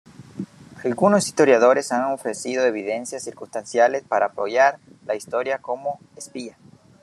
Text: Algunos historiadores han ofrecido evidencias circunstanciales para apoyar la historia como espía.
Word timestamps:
Algunos 0.83 1.27
historiadores 1.27 1.91
han 1.91 2.05
ofrecido 2.11 2.65
evidencias 2.65 3.21
circunstanciales 3.25 4.01
para 4.01 4.25
apoyar 4.25 4.79
la 5.05 5.13
historia 5.13 5.59
como 5.59 5.99
espía. 6.15 6.57